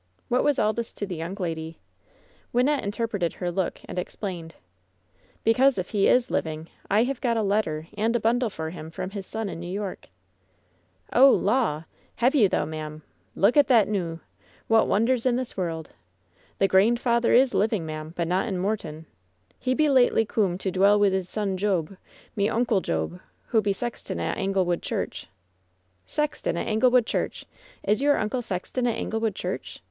What 0.29 0.43
was 0.43 0.57
all 0.57 0.73
this 0.73 0.93
to 0.93 1.05
the 1.05 1.15
young 1.15 1.35
lady? 1.35 1.77
Wynnette 2.51 2.81
interpreted 2.81 3.33
her 3.33 3.51
look 3.51 3.81
and 3.85 3.99
explained: 3.99 4.55
"Because, 5.43 5.77
if 5.77 5.91
he 5.91 6.07
is 6.07 6.31
living, 6.31 6.69
I 6.89 7.03
have 7.03 7.21
got 7.21 7.37
a 7.37 7.43
letter 7.43 7.87
and 7.95 8.15
a 8.15 8.19
bundle 8.19 8.49
for 8.49 8.71
him 8.71 8.89
from 8.89 9.11
his 9.11 9.27
son 9.27 9.47
in 9.47 9.59
New 9.59 9.71
York." 9.71 10.09
"Oh, 11.13 11.29
Law! 11.29 11.83
hev 12.15 12.33
you, 12.33 12.49
though, 12.49 12.65
ma'am? 12.65 13.03
Look 13.35 13.55
at 13.55 13.67
thet, 13.67 13.87
802 13.87 13.99
LOVE'S 13.99 14.09
BITTEREST 14.09 14.21
CUP 14.23 14.69
noo! 14.71 14.75
What 14.75 14.87
wonders 14.87 15.25
in 15.27 15.35
this 15.35 15.55
world. 15.55 15.91
The 16.57 16.67
grandf 16.67 17.05
eyther 17.05 17.33
is 17.33 17.53
living, 17.53 17.85
ma'am, 17.85 18.13
but 18.17 18.27
not 18.27 18.47
in 18.47 18.57
Moorton. 18.57 19.05
He 19.59 19.75
be 19.75 19.87
lately 19.87 20.25
coom 20.25 20.57
to 20.57 20.71
dwell 20.71 20.99
wi' 20.99 21.09
'is 21.11 21.29
son 21.29 21.57
Job, 21.57 21.95
me 22.35 22.49
Oncle 22.49 22.81
Job, 22.81 23.19
who 23.49 23.61
be 23.61 23.71
sex 23.71 24.01
ton 24.01 24.19
at 24.19 24.35
Anglewood 24.35 24.81
church." 24.81 25.27
"Sexton 26.07 26.57
at 26.57 26.65
Anglewood 26.65 27.05
church! 27.05 27.45
Is 27.83 28.01
your 28.01 28.17
uncle 28.17 28.41
sexton 28.41 28.87
at 28.87 28.97
Anglewood 28.97 29.35
church? 29.35 29.79